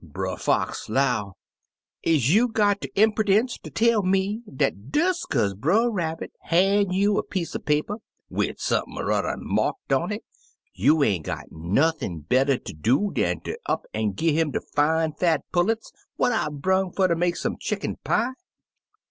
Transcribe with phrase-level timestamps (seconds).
[0.03, 1.33] Brer Fox 'low,'
[2.11, 7.19] Is you got de imperdence ter tell me dat des kaze Brer Rabbit han' you
[7.19, 10.23] a piece er paper, wid sump'n n'er marked on it,
[10.73, 15.13] you ain't got nothin' better ter do dan ter up an' gi' 'im de fine,
[15.13, 18.33] fat pullets what I brung fer ter make some chicken pie?'